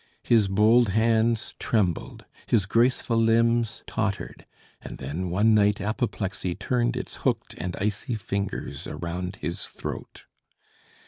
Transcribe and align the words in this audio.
His 0.23 0.47
bold 0.47 0.89
hands 0.89 1.53
trembled, 1.59 2.25
his 2.47 2.65
graceful 2.65 3.17
limbs 3.17 3.83
tottered, 3.85 4.47
and 4.81 4.97
then 4.97 5.29
one 5.29 5.53
night 5.53 5.79
apoplexy 5.79 6.55
turned 6.55 6.97
its 6.97 7.17
hooked 7.17 7.53
and 7.59 7.75
icy 7.75 8.15
fingers 8.15 8.87
around 8.87 9.35
his 9.41 9.67
throat. 9.67 10.25